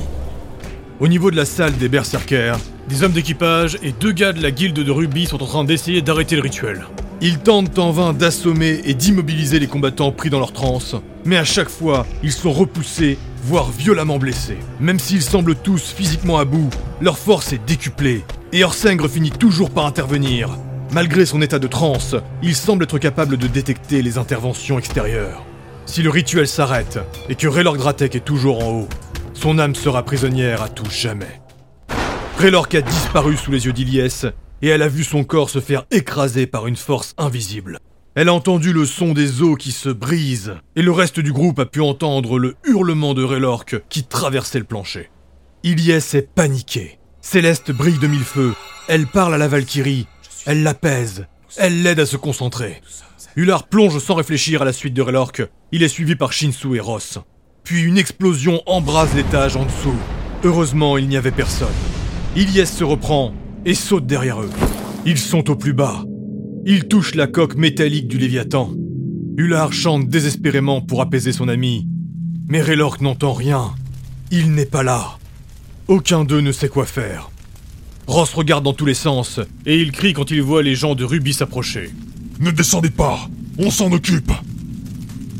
Au 0.99 1.07
niveau 1.07 1.31
de 1.31 1.37
la 1.37 1.45
salle 1.45 1.77
des 1.77 1.89
berserkers, 1.89 2.59
des 2.89 3.05
hommes 3.05 3.13
d'équipage 3.13 3.79
et 3.83 3.93
deux 3.93 4.13
gars 4.13 4.33
de 4.33 4.43
la 4.43 4.51
guilde 4.51 4.81
de 4.81 4.91
Ruby 4.91 5.27
sont 5.27 5.41
en 5.41 5.47
train 5.47 5.65
d'essayer 5.65 6.03
d'arrêter 6.03 6.35
le 6.35 6.43
rituel. 6.43 6.85
Ils 7.23 7.39
tentent 7.39 7.79
en 7.79 7.91
vain 7.91 8.15
d'assommer 8.15 8.81
et 8.85 8.95
d'immobiliser 8.95 9.59
les 9.59 9.67
combattants 9.67 10.11
pris 10.11 10.31
dans 10.31 10.39
leur 10.39 10.55
transe, 10.55 10.97
mais 11.27 11.37
à 11.37 11.45
chaque 11.45 11.69
fois, 11.69 12.07
ils 12.23 12.33
sont 12.33 12.51
repoussés, 12.51 13.19
voire 13.45 13.71
violemment 13.71 14.19
blessés. 14.19 14.57
Même 14.81 14.99
s'ils 14.99 15.21
semblent 15.21 15.55
tous 15.55 15.93
physiquement 15.93 16.39
à 16.39 16.47
bout, 16.47 16.71
leur 17.03 17.19
force 17.19 17.53
est 17.53 17.63
décuplée, 17.67 18.25
et 18.55 18.65
Orsengre 18.65 19.07
finit 19.07 19.31
toujours 19.31 19.69
par 19.69 19.85
intervenir. 19.85 20.49
Malgré 20.93 21.27
son 21.27 21.43
état 21.43 21.59
de 21.59 21.67
transe, 21.67 22.17
il 22.43 22.57
semble 22.57 22.85
être 22.85 22.99
capable 22.99 23.37
de 23.37 23.47
détecter 23.47 24.01
les 24.01 24.17
interventions 24.17 24.79
extérieures. 24.79 25.45
Si 25.85 26.03
le 26.03 26.09
rituel 26.09 26.49
s'arrête, 26.49 27.01
et 27.29 27.35
que 27.35 27.49
Raylord 27.49 27.77
Dratek 27.77 28.15
est 28.15 28.25
toujours 28.25 28.65
en 28.65 28.71
haut, 28.71 28.89
son 29.35 29.59
âme 29.59 29.75
sera 29.75 30.05
prisonnière 30.05 30.63
à 30.63 30.71
tout 30.71 30.91
jamais. 30.91 31.41
Raylork 32.39 32.75
a 32.75 32.81
disparu 32.81 33.37
sous 33.37 33.51
les 33.51 33.67
yeux 33.67 33.75
d'Iliès, 33.75 34.25
et 34.63 34.69
elle 34.69 34.83
a 34.83 34.89
vu 34.89 35.05
son 35.05 35.25
corps 35.25 35.51
se 35.51 35.61
faire 35.61 35.87
écraser 35.91 36.47
par 36.47 36.67
une 36.67 36.77
force 36.77 37.15
invisible. 37.19 37.79
Elle 38.15 38.29
a 38.29 38.35
entendu 38.35 38.73
le 38.73 38.87
son 38.87 39.13
des 39.13 39.41
os 39.41 39.57
qui 39.57 39.71
se 39.71 39.89
brisent, 39.89 40.57
et 40.75 40.83
le 40.83 40.91
reste 40.91 41.21
du 41.21 41.33
groupe 41.33 41.61
a 41.61 41.67
pu 41.67 41.81
entendre 41.81 42.39
le 42.39 42.57
hurlement 42.65 43.15
de 43.15 43.23
Raylork 43.23 43.83
qui 43.89 44.03
traversait 44.03 44.59
le 44.59 44.65
plancher. 44.65 45.11
Ilyes 45.63 45.93
est 46.15 46.29
paniqué. 46.35 46.99
Céleste 47.21 47.71
brille 47.71 47.99
de 47.99 48.07
mille 48.07 48.25
feux. 48.25 48.55
Elle 48.89 49.07
parle 49.07 49.35
à 49.35 49.39
la 49.39 49.47
Valkyrie. 49.47 50.07
Elle 50.47 50.63
l'apaise. 50.63 51.27
Elle 51.57 51.83
l'aide 51.83 52.01
à 52.01 52.07
se 52.07 52.17
concentrer. 52.17 52.81
Ular 53.37 53.69
plonge 53.69 53.99
sans 53.99 54.15
réfléchir 54.15 54.63
à 54.63 54.65
la 54.65 54.73
suite 54.73 54.95
de 54.95 55.03
Raylork. 55.03 55.43
Il 55.71 55.83
est 55.83 55.89
suivi 55.89 56.17
par 56.17 56.33
Shinsu 56.33 56.77
et 56.77 56.81
Ross. 56.81 57.19
Puis 57.63 57.83
une 57.83 57.99
explosion 57.99 58.63
embrase 58.67 59.15
l'étage 59.15 59.57
en 59.57 59.67
dessous. 59.67 59.97
Heureusement, 60.43 60.99
il 60.99 61.09
n'y 61.09 61.17
avait 61.17 61.31
personne. 61.31 61.69
Ilyes 62.35 62.67
se 62.67 62.85
reprend 62.85 63.35
et 63.65 63.75
saute 63.75 64.07
derrière 64.07 64.43
eux. 64.43 64.51
Ils 65.07 65.19
sont 65.19 65.51
au 65.51 65.57
plus 65.57 65.73
bas. 65.73 66.05
Ils 66.67 66.89
touchent 66.89 67.15
la 67.15 67.27
coque 67.27 67.57
métallique 67.57 68.09
du 68.09 68.19
Léviathan. 68.19 68.73
Ular 69.37 69.73
chante 69.73 70.09
désespérément 70.09 70.81
pour 70.81 71.01
apaiser 71.01 71.33
son 71.33 71.49
ami. 71.49 71.87
Mais 72.49 72.61
Raylork 72.61 73.01
n'entend 73.01 73.33
rien. 73.33 73.75
Il 74.31 74.53
n'est 74.53 74.67
pas 74.67 74.83
là. 74.83 75.19
Aucun 75.89 76.25
d'eux 76.25 76.41
ne 76.41 76.53
sait 76.53 76.69
quoi 76.69 76.87
faire. 76.87 77.31
Ross 78.07 78.35
regarde 78.35 78.65
dans 78.65 78.73
tous 78.73 78.87
les 78.87 78.95
sens 78.95 79.41
et 79.67 79.81
il 79.81 79.93
crie 79.93 80.13
quand 80.13 80.31
il 80.31 80.43
voit 80.43 80.63
les 80.63 80.75
gens 80.75 80.95
de 80.95 81.05
Ruby 81.05 81.33
s'approcher. 81.33 81.91
Ne 82.41 82.51
descendez 82.51 82.91
pas 82.91 83.29
On 83.59 83.71
s'en 83.71 83.93
occupe 83.93 84.33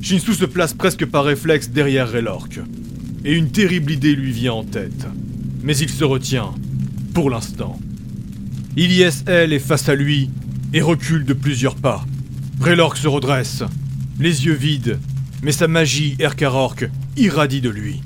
Shinsu 0.03 0.35
se 0.35 0.45
place 0.45 0.73
presque 0.73 1.05
par 1.05 1.25
réflexe 1.25 1.71
derrière 1.71 2.09
Raylork. 2.09 2.61
Et 3.25 3.35
une 3.35 3.51
terrible 3.51 3.93
idée 3.93 4.15
lui 4.15 4.33
vient 4.33 4.55
en 4.55 4.65
tête. 4.65 5.07
Mais 5.63 5.77
il 5.77 5.91
se 5.91 6.05
retient, 6.05 6.55
pour 7.13 7.29
l'instant. 7.29 7.79
Ilyes, 8.77 9.25
elle, 9.27 9.53
est 9.53 9.59
face 9.59 9.89
à 9.89 9.97
lui 9.97 10.31
et 10.73 10.81
recule 10.81 11.25
de 11.25 11.33
plusieurs 11.33 11.75
pas. 11.75 12.05
Raylork 12.61 12.97
se 12.97 13.09
redresse, 13.09 13.65
les 14.21 14.47
yeux 14.47 14.55
vides, 14.55 14.99
mais 15.43 15.51
sa 15.51 15.67
magie 15.67 16.17
Erkarork 16.21 16.89
irradie 17.17 17.61
de 17.61 17.71
lui. 17.71 18.01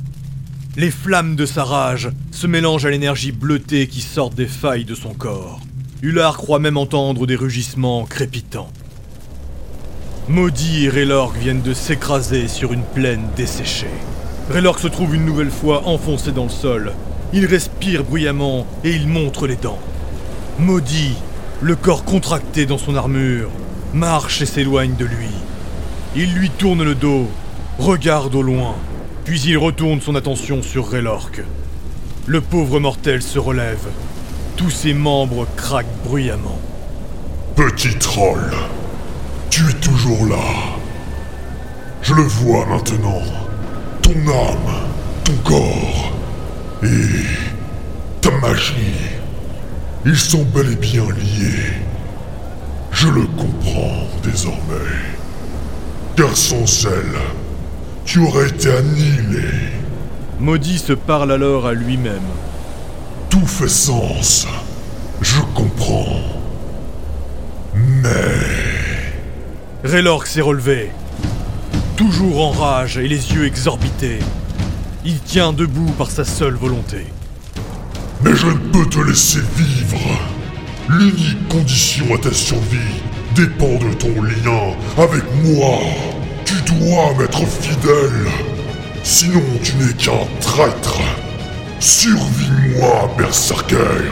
Les 0.77 0.91
flammes 0.91 1.37
de 1.37 1.45
sa 1.45 1.65
rage 1.65 2.11
se 2.31 2.47
mélangent 2.47 2.87
à 2.87 2.91
l'énergie 2.91 3.33
bleutée 3.33 3.87
qui 3.89 4.01
sort 4.01 4.31
des 4.31 4.47
failles 4.47 4.87
de 4.87 4.95
son 4.95 5.13
corps. 5.13 5.61
Ular 6.03 6.37
croit 6.37 6.59
même 6.59 6.79
entendre 6.79 7.27
des 7.27 7.37
rugissements 7.37 8.05
crépitants. 8.07 8.73
Maudit 10.29 10.87
et 10.87 10.89
Raylork 10.89 11.37
viennent 11.37 11.63
de 11.63 11.75
s'écraser 11.75 12.49
sur 12.49 12.73
une 12.73 12.83
plaine 12.83 13.27
desséchée. 13.37 13.87
Raylork 14.51 14.81
se 14.81 14.89
trouve 14.89 15.15
une 15.15 15.27
nouvelle 15.27 15.51
fois 15.51 15.87
enfoncé 15.87 16.33
dans 16.33 16.45
le 16.45 16.51
sol. 16.51 16.93
Il 17.35 17.45
respire 17.45 18.03
bruyamment 18.03 18.67
et 18.83 18.95
il 18.95 19.07
montre 19.07 19.47
les 19.47 19.57
dents. 19.57 19.79
Maudit, 20.59 21.17
le 21.61 21.75
corps 21.75 22.05
contracté 22.05 22.65
dans 22.65 22.79
son 22.79 22.95
armure, 22.95 23.51
marche 23.93 24.41
et 24.41 24.47
s'éloigne 24.47 24.95
de 24.95 25.05
lui. 25.05 25.31
Il 26.15 26.33
lui 26.33 26.49
tourne 26.49 26.85
le 26.85 26.95
dos, 26.95 27.29
regarde 27.79 28.37
au 28.37 28.43
loin, 28.43 28.77
puis 29.25 29.41
il 29.41 29.59
retourne 29.59 30.01
son 30.01 30.15
attention 30.15 30.63
sur 30.63 30.89
Raylork. 30.89 31.43
Le 32.27 32.41
pauvre 32.41 32.79
mortel 32.79 33.21
se 33.21 33.41
relève. 33.41 33.89
Tous 34.57 34.71
ses 34.71 34.95
membres 34.95 35.49
craquent 35.57 35.87
bruyamment. 36.05 36.61
Petit 37.57 37.99
troll, 37.99 38.55
tu 39.51 39.69
es 39.69 39.75
toujours 39.75 40.27
là. 40.27 40.37
Je 42.01 42.15
le 42.15 42.23
vois 42.23 42.65
maintenant. 42.67 43.23
Ton 44.03 44.13
âme, 44.13 44.75
ton 45.25 45.35
corps 45.43 46.13
et 46.85 47.27
ta 48.21 48.31
magie. 48.39 49.04
Ils 50.07 50.19
sont 50.19 50.45
bel 50.45 50.71
et 50.71 50.77
bien 50.77 51.05
liés. 51.05 51.73
Je 52.91 53.09
le 53.09 53.27
comprends 53.27 54.07
désormais. 54.23 54.93
Car 56.15 56.37
sans 56.37 56.87
elle, 56.87 57.21
tu 58.05 58.19
aurais 58.19 58.49
été 58.49 58.71
annihilé. 58.71 59.49
Maudit 60.41 60.79
se 60.79 60.93
parle 60.93 61.33
alors 61.33 61.67
à 61.67 61.73
lui-même. 61.73 62.21
Tout 63.31 63.47
fait 63.47 63.69
sens. 63.69 64.47
Je 65.23 65.41
comprends. 65.55 66.21
Mais... 67.75 68.11
Raylork 69.85 70.27
s'est 70.27 70.43
relevé. 70.43 70.91
Toujours 71.97 72.47
en 72.47 72.51
rage 72.51 72.99
et 72.99 73.09
les 73.09 73.33
yeux 73.33 73.47
exorbités. 73.47 74.19
Il 75.07 75.19
tient 75.21 75.55
debout 75.55 75.93
par 75.97 76.11
sa 76.11 76.25
seule 76.25 76.55
volonté. 76.55 77.07
Mais 78.25 78.35
je 78.35 78.47
ne 78.47 78.57
peux 78.73 78.87
te 78.87 79.01
laisser 79.01 79.41
vivre. 79.55 80.19
L'unique 80.89 81.47
condition 81.49 82.07
à 82.15 82.19
ta 82.19 82.33
survie 82.33 83.03
dépend 83.35 83.75
de 83.75 83.93
ton 83.95 84.23
lien 84.23 84.75
avec 84.97 85.25
moi. 85.45 85.79
Tu 86.47 86.55
dois 86.73 87.13
m'être 87.19 87.47
fidèle. 87.47 88.27
Sinon, 89.03 89.43
tu 89.63 89.75
n'es 89.77 89.93
qu'un 89.93 90.27
traître. 90.41 91.01
Survis-moi, 91.81 93.11
berserker. 93.19 94.11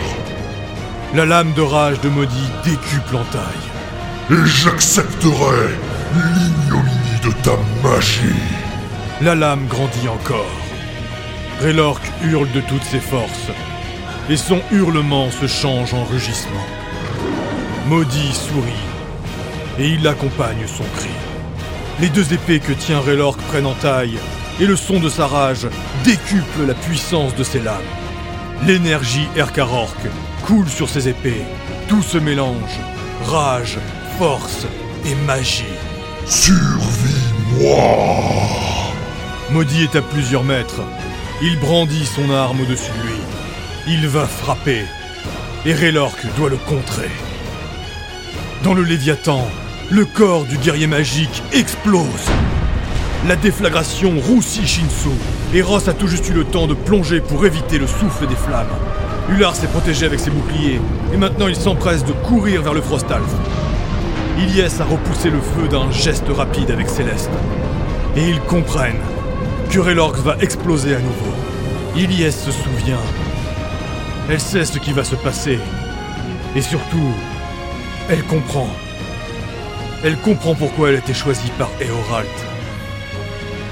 La 1.14 1.25
lame 1.25 1.54
de 1.54 1.62
rage 1.62 2.00
de 2.02 2.11
Maudit 2.11 2.50
décuple 2.64 3.16
en 3.16 3.25
taille. 3.25 3.71
Et 4.31 4.47
j'accepterai 4.47 5.69
l'ignominie 6.14 7.21
de 7.25 7.31
ta 7.42 7.57
magie. 7.83 8.42
La 9.23 9.35
lame 9.35 9.66
grandit 9.69 10.09
encore. 10.09 10.61
Raylork 11.62 12.02
hurle 12.23 12.50
de 12.52 12.61
toutes 12.61 12.85
ses 12.85 13.00
forces, 13.00 13.50
et 14.29 14.37
son 14.37 14.61
hurlement 14.71 15.31
se 15.31 15.47
change 15.47 15.95
en 15.95 16.05
rugissement. 16.05 16.67
Maudit 17.88 18.33
sourit, 18.33 18.73
et 19.79 19.88
il 19.88 20.07
accompagne 20.07 20.67
son 20.67 20.85
cri. 20.97 21.11
Les 22.00 22.09
deux 22.09 22.33
épées 22.33 22.61
que 22.61 22.73
tient 22.73 23.00
Raylork 23.00 23.41
prennent 23.43 23.67
en 23.67 23.75
taille, 23.75 24.19
et 24.61 24.67
le 24.67 24.76
son 24.76 25.00
de 25.00 25.09
sa 25.09 25.26
rage 25.26 25.67
décuple 26.05 26.67
la 26.67 26.75
puissance 26.75 27.35
de 27.35 27.43
ses 27.45 27.61
lames. 27.61 27.81
L'énergie 28.67 29.26
Erkarork 29.37 29.99
coule 30.47 30.69
sur 30.69 30.88
ses 30.88 31.09
épées. 31.09 31.43
Tout 31.88 32.02
se 32.02 32.19
mélange. 32.19 32.79
Rage, 33.26 33.79
force 34.19 34.67
et 35.05 35.14
magie. 35.26 35.64
Survis-moi. 36.26 37.83
Maudit 39.50 39.83
est 39.83 39.97
à 39.97 40.02
plusieurs 40.02 40.45
mètres. 40.45 40.81
Il 41.43 41.59
brandit 41.59 42.07
son 42.07 42.31
arme 42.31 42.61
au-dessus 42.61 42.93
de 43.02 43.09
lui. 43.09 43.21
Il 43.88 44.06
va 44.06 44.26
frapper. 44.26 44.84
Et 45.66 45.74
Raylork 45.74 46.16
doit 46.36 46.48
le 46.48 46.56
contrer. 46.56 47.10
Dans 48.62 48.74
le 48.74 48.84
Léviathan, 48.84 49.44
le 49.90 50.04
corps 50.04 50.44
du 50.44 50.56
guerrier 50.56 50.86
magique 50.86 51.42
explose. 51.52 52.30
La 53.26 53.34
déflagration 53.34 54.12
roussit 54.20 54.64
Shinsu, 54.64 55.08
et 55.52 55.62
Ross 55.62 55.88
a 55.88 55.94
tout 55.94 56.06
juste 56.06 56.28
eu 56.28 56.32
le 56.32 56.44
temps 56.44 56.68
de 56.68 56.74
plonger 56.74 57.20
pour 57.20 57.44
éviter 57.44 57.78
le 57.78 57.88
souffle 57.88 58.28
des 58.28 58.36
flammes. 58.36 58.70
Ular 59.28 59.56
s'est 59.56 59.66
protégé 59.66 60.06
avec 60.06 60.20
ses 60.20 60.30
boucliers, 60.30 60.80
et 61.12 61.16
maintenant 61.16 61.48
il 61.48 61.56
s'empresse 61.56 62.04
de 62.04 62.12
courir 62.12 62.62
vers 62.62 62.74
le 62.74 62.82
Frostalf. 62.82 63.30
Ilyes 64.38 64.80
a 64.80 64.84
repoussé 64.84 65.28
le 65.28 65.40
feu 65.40 65.66
d'un 65.68 65.90
geste 65.90 66.28
rapide 66.28 66.70
avec 66.70 66.88
Céleste. 66.88 67.30
Et 68.16 68.28
ils 68.28 68.40
comprennent 68.42 69.02
que 69.70 69.80
Raylork 69.80 70.18
va 70.18 70.36
exploser 70.40 70.94
à 70.94 71.00
nouveau. 71.00 71.32
Ilyes 71.96 72.30
se 72.30 72.52
souvient. 72.52 73.00
Elle 74.29 74.41
sait 74.41 74.64
ce 74.64 74.79
qui 74.79 74.93
va 74.93 75.05
se 75.05 75.17
passer. 75.17 75.59
Et 76.55 76.62
surtout, 76.62 77.12
elle 78.09 78.23
comprend. 78.25 78.69
Elle 80.05 80.17
comprend 80.17 80.55
pourquoi 80.55 80.88
elle 80.88 80.97
a 80.97 80.99
été 80.99 81.14
choisie 81.14 81.50
par 81.59 81.71
Eoralt. 81.81 82.29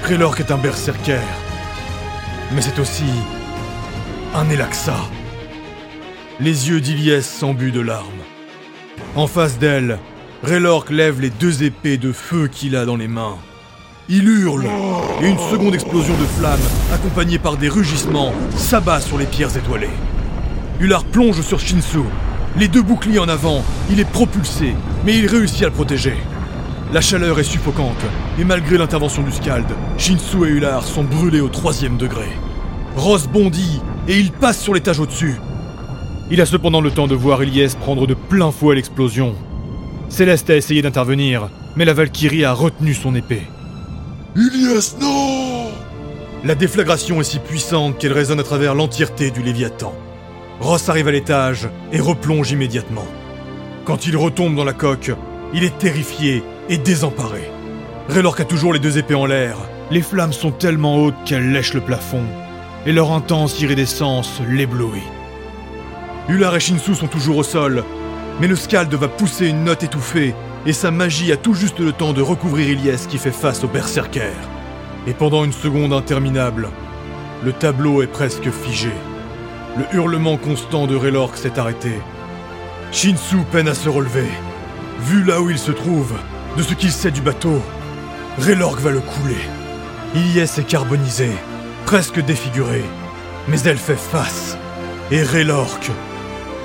Raylork 0.03 0.39
est 0.39 0.51
un 0.51 0.57
berserker. 0.57 1.21
Mais 2.53 2.61
c'est 2.61 2.79
aussi 2.79 3.05
un 4.35 4.49
Elaxa. 4.49 4.97
Les 6.39 6.69
yeux 6.69 6.81
d'Iliès 6.81 7.27
s'embuent 7.27 7.71
de 7.71 7.81
larmes. 7.81 8.23
En 9.15 9.27
face 9.27 9.59
d'elle, 9.59 9.99
Raylork 10.43 10.89
lève 10.89 11.21
les 11.21 11.29
deux 11.29 11.63
épées 11.63 11.97
de 11.97 12.11
feu 12.11 12.47
qu'il 12.47 12.75
a 12.75 12.85
dans 12.85 12.95
les 12.95 13.07
mains. 13.07 13.37
Il 14.09 14.27
hurle, 14.27 14.65
et 15.21 15.29
une 15.29 15.37
seconde 15.37 15.75
explosion 15.75 16.13
de 16.13 16.25
flammes, 16.39 16.59
accompagnée 16.93 17.39
par 17.39 17.57
des 17.57 17.69
rugissements, 17.69 18.33
s'abat 18.57 18.99
sur 18.99 19.17
les 19.17 19.25
pierres 19.25 19.55
étoilées. 19.55 19.89
Ular 20.81 21.03
plonge 21.03 21.41
sur 21.41 21.59
Shinsu. 21.59 21.99
Les 22.57 22.67
deux 22.67 22.81
boucliers 22.81 23.19
en 23.19 23.29
avant, 23.29 23.63
il 23.91 23.99
est 23.99 24.09
propulsé, 24.09 24.73
mais 25.05 25.15
il 25.15 25.27
réussit 25.27 25.61
à 25.61 25.65
le 25.65 25.71
protéger. 25.71 26.15
La 26.91 27.01
chaleur 27.01 27.39
est 27.39 27.43
suffocante, 27.43 28.03
et 28.39 28.43
malgré 28.43 28.79
l'intervention 28.79 29.21
du 29.21 29.31
Scald, 29.31 29.67
Shinsu 29.99 30.43
et 30.43 30.49
Ular 30.49 30.83
sont 30.83 31.03
brûlés 31.03 31.39
au 31.39 31.49
troisième 31.49 31.97
degré. 31.97 32.29
Ross 32.95 33.27
bondit, 33.27 33.79
et 34.07 34.17
il 34.17 34.31
passe 34.31 34.59
sur 34.59 34.73
l'étage 34.73 34.99
au-dessus. 34.99 35.35
Il 36.31 36.41
a 36.41 36.47
cependant 36.47 36.81
le 36.81 36.89
temps 36.89 37.07
de 37.07 37.13
voir 37.13 37.43
Ilyes 37.43 37.75
prendre 37.79 38.07
de 38.07 38.15
plein 38.15 38.51
fouet 38.51 38.73
l'explosion. 38.73 39.35
Céleste 40.09 40.49
a 40.49 40.55
essayé 40.55 40.81
d'intervenir, 40.81 41.49
mais 41.75 41.85
la 41.85 41.93
Valkyrie 41.93 42.43
a 42.43 42.53
retenu 42.53 42.95
son 42.95 43.13
épée. 43.13 43.43
Ilias, 44.35 44.95
non 44.99 45.69
La 46.43 46.55
déflagration 46.55 47.21
est 47.21 47.25
si 47.25 47.37
puissante 47.37 47.99
qu'elle 47.99 48.13
résonne 48.13 48.39
à 48.39 48.43
travers 48.43 48.73
l'entièreté 48.73 49.29
du 49.29 49.43
Léviathan. 49.43 49.93
Ross 50.61 50.89
arrive 50.89 51.07
à 51.07 51.11
l'étage 51.11 51.67
et 51.91 51.99
replonge 51.99 52.51
immédiatement. 52.51 53.07
Quand 53.83 54.05
il 54.05 54.15
retombe 54.15 54.55
dans 54.55 54.63
la 54.63 54.73
coque, 54.73 55.11
il 55.55 55.63
est 55.63 55.75
terrifié 55.79 56.43
et 56.69 56.77
désemparé. 56.77 57.49
Raylork 58.09 58.39
a 58.39 58.45
toujours 58.45 58.71
les 58.71 58.79
deux 58.79 58.99
épées 58.99 59.15
en 59.15 59.25
l'air. 59.25 59.57
Les 59.89 60.03
flammes 60.03 60.33
sont 60.33 60.51
tellement 60.51 60.97
hautes 60.97 61.15
qu'elles 61.25 61.51
lèchent 61.51 61.73
le 61.73 61.81
plafond, 61.81 62.23
et 62.85 62.93
leur 62.93 63.11
intense 63.11 63.59
iridescence 63.59 64.39
l'éblouit. 64.47 65.01
Ular 66.29 66.55
et 66.55 66.59
Shinsu 66.59 66.93
sont 66.93 67.07
toujours 67.07 67.37
au 67.37 67.43
sol, 67.43 67.83
mais 68.39 68.47
le 68.47 68.55
Scald 68.55 68.93
va 68.93 69.07
pousser 69.07 69.47
une 69.47 69.63
note 69.63 69.83
étouffée, 69.83 70.35
et 70.67 70.73
sa 70.73 70.91
magie 70.91 71.31
a 71.31 71.37
tout 71.37 71.55
juste 71.55 71.79
le 71.79 71.91
temps 71.91 72.13
de 72.13 72.21
recouvrir 72.21 72.69
Ilyes 72.69 73.07
qui 73.09 73.17
fait 73.17 73.31
face 73.31 73.63
au 73.63 73.67
berserker. 73.67 74.35
Et 75.07 75.13
pendant 75.13 75.43
une 75.43 75.53
seconde 75.53 75.91
interminable, 75.91 76.69
le 77.43 77.51
tableau 77.51 78.03
est 78.03 78.07
presque 78.07 78.51
figé. 78.51 78.91
Le 79.77 79.85
hurlement 79.93 80.35
constant 80.35 80.85
de 80.85 80.95
Raylork 80.97 81.37
s'est 81.37 81.57
arrêté. 81.57 81.93
Shinsu 82.91 83.37
peine 83.51 83.69
à 83.69 83.73
se 83.73 83.87
relever. 83.87 84.27
Vu 84.99 85.23
là 85.23 85.41
où 85.41 85.49
il 85.49 85.57
se 85.57 85.71
trouve, 85.71 86.13
de 86.57 86.63
ce 86.63 86.73
qu'il 86.73 86.91
sait 86.91 87.11
du 87.11 87.21
bateau, 87.21 87.61
Raylork 88.37 88.79
va 88.81 88.91
le 88.91 88.99
couler. 88.99 89.41
Ilyes 90.13 90.59
est 90.59 90.67
carbonisé, 90.67 91.29
presque 91.85 92.19
défiguré, 92.19 92.83
mais 93.47 93.61
elle 93.61 93.77
fait 93.77 93.95
face. 93.95 94.57
Et 95.09 95.23
Raylork 95.23 95.89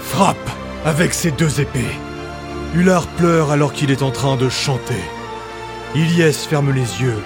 frappe 0.02 0.50
avec 0.84 1.14
ses 1.14 1.30
deux 1.30 1.60
épées. 1.60 1.94
Ular 2.75 3.06
pleure 3.06 3.52
alors 3.52 3.72
qu'il 3.72 3.92
est 3.92 4.02
en 4.02 4.10
train 4.10 4.36
de 4.36 4.48
chanter. 4.48 5.02
Ilyes 5.94 6.32
ferme 6.32 6.72
les 6.72 7.00
yeux 7.00 7.22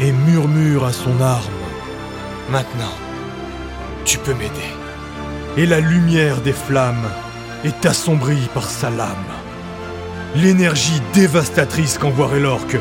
et 0.00 0.12
murmure 0.12 0.86
à 0.86 0.92
son 0.92 1.20
arme. 1.20 1.52
Maintenant, 2.50 2.94
tu 4.06 4.16
peux 4.18 4.34
m'aider. 4.34 4.83
Et 5.56 5.66
la 5.66 5.78
lumière 5.78 6.40
des 6.40 6.52
flammes 6.52 7.08
est 7.64 7.86
assombrie 7.86 8.48
par 8.52 8.68
sa 8.68 8.90
lame. 8.90 9.14
L'énergie 10.34 11.00
dévastatrice 11.12 11.96
qu'envoie 11.96 12.26
Raylork 12.26 12.76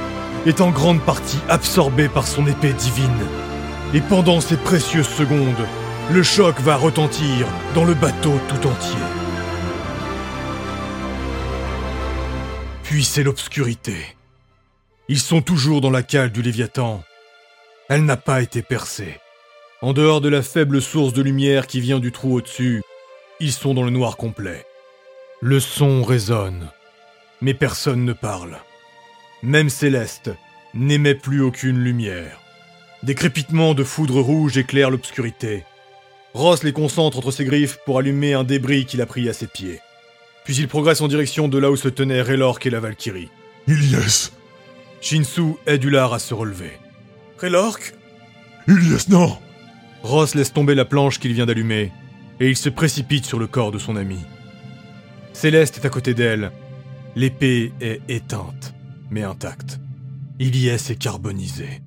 est 0.48 0.60
en 0.60 0.72
grande 0.72 1.02
partie 1.02 1.38
absorbée 1.50 2.10
par 2.10 2.28
son 2.28 2.48
épée 2.48 2.74
divine. 2.74 3.28
Et 3.94 4.02
pendant 4.02 4.42
ces 4.42 4.58
précieuses 4.58 5.08
secondes, 5.08 5.68
le 6.12 6.24
choc 6.24 6.60
va 6.62 6.76
retentir 6.76 7.46
dans 7.76 7.86
le 7.86 7.94
bateau 7.94 8.34
tout 8.50 8.68
entier. 8.68 8.98
Puis 12.84 13.04
c'est 13.04 13.24
l'obscurité. 13.24 13.98
Ils 15.10 15.20
sont 15.20 15.42
toujours 15.42 15.80
dans 15.80 15.92
la 15.92 16.02
cale 16.02 16.32
du 16.32 16.42
Léviathan. 16.42 17.04
Elle 17.88 18.04
n'a 18.06 18.18
pas 18.18 18.42
été 18.42 18.64
percée. 18.64 19.20
En 19.84 19.92
dehors 19.92 20.22
de 20.22 20.30
la 20.30 20.42
faible 20.42 20.82
source 20.82 21.12
de 21.12 21.22
lumière 21.22 21.68
qui 21.68 21.82
vient 21.82 22.00
du 22.00 22.14
trou 22.14 22.38
au-dessus, 22.38 22.82
ils 23.42 23.52
sont 23.52 23.74
dans 23.74 23.84
le 23.84 23.90
noir 23.90 24.16
complet. 24.16 24.66
Le 25.42 25.60
son 25.60 26.04
résonne, 26.04 26.70
mais 27.42 27.54
personne 27.54 28.06
ne 28.06 28.14
parle. 28.14 28.60
Même 29.42 29.70
Céleste 29.70 30.32
n'émet 30.74 31.16
plus 31.16 31.42
aucune 31.42 31.80
lumière. 31.80 32.40
Des 33.04 33.14
crépitements 33.14 33.74
de 33.74 33.84
foudre 33.84 34.22
rouge 34.22 34.58
éclairent 34.58 34.90
l'obscurité. 34.90 35.66
Ross 36.34 36.64
les 36.64 36.72
concentre 36.72 37.18
entre 37.18 37.32
ses 37.32 37.44
griffes 37.44 37.78
pour 37.86 38.00
allumer 38.00 38.34
un 38.34 38.46
débris 38.46 38.86
qu'il 38.86 39.02
a 39.02 39.06
pris 39.06 39.28
à 39.28 39.34
ses 39.34 39.48
pieds. 39.48 39.82
Puis 40.46 40.56
il 40.56 40.70
progresse 40.70 41.02
en 41.02 41.10
direction 41.10 41.50
de 41.50 41.58
là 41.58 41.70
où 41.70 41.76
se 41.76 41.90
tenaient 41.90 42.22
Raylork 42.22 42.66
et 42.66 42.70
la 42.70 42.80
Valkyrie. 42.80 43.32
Ilyes 43.68 44.32
Shinsu 45.02 45.56
aide 45.66 45.84
Ular 45.84 46.14
à 46.14 46.20
se 46.20 46.34
relever. 46.34 46.72
Raylork 47.38 47.96
Ilyes, 48.70 49.10
non 49.10 49.38
Ross 50.04 50.36
laisse 50.36 50.52
tomber 50.52 50.76
la 50.76 50.86
planche 50.86 51.20
qu'il 51.20 51.34
vient 51.34 51.46
d'allumer, 51.46 51.92
et 52.42 52.50
il 52.50 52.58
se 52.58 52.70
précipite 52.70 53.26
sur 53.26 53.40
le 53.40 53.48
corps 53.48 53.72
de 53.72 53.80
son 53.80 53.96
ami. 53.96 54.20
Céleste 55.32 55.78
est 55.78 55.86
à 55.86 55.90
côté 55.90 56.14
d'elle. 56.14 56.52
L'épée 57.16 57.72
est 57.80 58.02
éteinte, 58.10 58.76
mais 59.10 59.24
intacte. 59.24 59.80
Ilyes 60.40 60.70
est 60.70 61.00
carbonisé. 61.00 61.82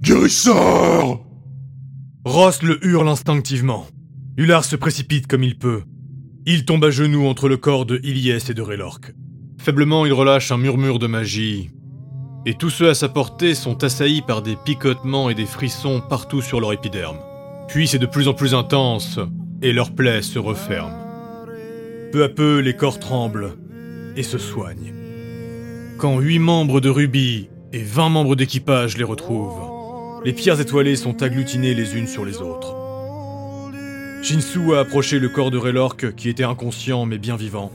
Guérisseur 0.00 1.20
Ross 2.24 2.62
le 2.62 2.84
hurle 2.86 3.08
instinctivement. 3.08 3.86
Ular 4.36 4.64
se 4.64 4.76
précipite 4.76 5.26
comme 5.26 5.44
il 5.44 5.58
peut. 5.58 5.82
Il 6.46 6.64
tombe 6.64 6.84
à 6.84 6.90
genoux 6.90 7.26
entre 7.26 7.48
le 7.48 7.58
corps 7.58 7.84
de 7.84 8.00
Ilyes 8.02 8.50
et 8.50 8.54
de 8.54 8.62
Raylork. 8.62 9.12
Faiblement, 9.58 10.06
il 10.06 10.12
relâche 10.14 10.50
un 10.50 10.56
murmure 10.56 10.98
de 10.98 11.06
magie. 11.06 11.70
Et 12.46 12.54
tous 12.54 12.70
ceux 12.70 12.88
à 12.88 12.94
sa 12.94 13.10
portée 13.10 13.54
sont 13.54 13.84
assaillis 13.84 14.22
par 14.22 14.40
des 14.40 14.56
picotements 14.56 15.28
et 15.28 15.34
des 15.34 15.44
frissons 15.44 16.00
partout 16.08 16.40
sur 16.40 16.60
leur 16.60 16.72
épiderme. 16.72 17.18
Puis 17.70 17.86
c'est 17.86 18.00
de 18.00 18.06
plus 18.06 18.26
en 18.26 18.34
plus 18.34 18.52
intense, 18.52 19.20
et 19.62 19.72
leurs 19.72 19.92
plaies 19.92 20.22
se 20.22 20.40
referment. 20.40 20.90
Peu 22.10 22.24
à 22.24 22.28
peu, 22.28 22.58
les 22.58 22.74
corps 22.74 22.98
tremblent 22.98 23.56
et 24.16 24.24
se 24.24 24.38
soignent. 24.38 24.92
Quand 25.96 26.18
huit 26.18 26.40
membres 26.40 26.80
de 26.80 26.88
Ruby 26.88 27.48
et 27.72 27.82
vingt 27.82 28.08
membres 28.08 28.34
d'équipage 28.34 28.96
les 28.96 29.04
retrouvent, 29.04 30.20
les 30.24 30.32
pierres 30.32 30.60
étoilées 30.60 30.96
sont 30.96 31.22
agglutinés 31.22 31.74
les 31.74 31.96
unes 31.96 32.08
sur 32.08 32.24
les 32.24 32.38
autres. 32.38 32.74
Shinsu 34.20 34.74
a 34.74 34.80
approché 34.80 35.20
le 35.20 35.28
corps 35.28 35.52
de 35.52 35.58
Raylork 35.58 36.16
qui 36.16 36.28
était 36.28 36.42
inconscient 36.42 37.06
mais 37.06 37.18
bien 37.18 37.36
vivant. 37.36 37.70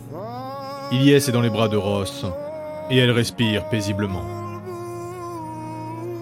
Ilyes 0.91 1.13
est 1.13 1.31
dans 1.31 1.41
les 1.41 1.49
bras 1.49 1.69
de 1.69 1.77
Ross 1.77 2.25
et 2.91 2.97
elle 2.97 3.11
respire 3.11 3.69
paisiblement. 3.69 4.25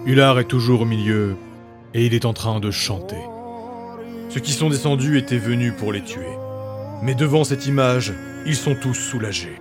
Ular 0.06 0.38
est 0.38 0.44
toujours 0.44 0.82
au 0.82 0.86
milieu 0.86 1.34
et 1.92 2.06
il 2.06 2.14
est 2.14 2.24
en 2.24 2.32
train 2.32 2.60
de 2.60 2.70
chanter. 2.70 3.33
Ceux 4.34 4.40
qui 4.40 4.50
sont 4.50 4.68
descendus 4.68 5.16
étaient 5.16 5.38
venus 5.38 5.72
pour 5.78 5.92
les 5.92 6.02
tuer. 6.02 6.26
Mais 7.02 7.14
devant 7.14 7.44
cette 7.44 7.66
image, 7.66 8.12
ils 8.46 8.56
sont 8.56 8.74
tous 8.74 8.94
soulagés. 8.94 9.60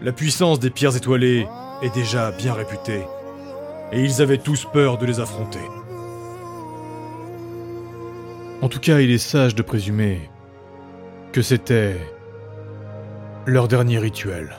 La 0.00 0.12
puissance 0.12 0.60
des 0.60 0.70
pierres 0.70 0.94
étoilées 0.94 1.48
est 1.82 1.92
déjà 1.92 2.30
bien 2.30 2.54
réputée 2.54 3.02
et 3.90 4.00
ils 4.00 4.22
avaient 4.22 4.38
tous 4.38 4.64
peur 4.72 4.98
de 4.98 5.06
les 5.06 5.18
affronter. 5.18 5.58
En 8.62 8.68
tout 8.68 8.78
cas, 8.78 9.00
il 9.00 9.10
est 9.10 9.18
sage 9.18 9.56
de 9.56 9.62
présumer 9.62 10.30
que 11.32 11.42
c'était 11.42 11.96
leur 13.44 13.66
dernier 13.66 13.98
rituel. 13.98 14.54